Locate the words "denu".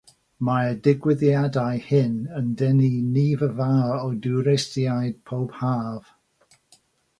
2.63-2.89